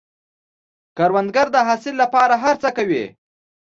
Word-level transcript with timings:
کروندګر 0.97 1.47
د 1.55 1.57
حاصل 1.67 1.93
له 2.01 2.07
پاره 2.13 2.35
هر 2.43 2.55
څه 2.63 2.69
کوي 2.77 3.05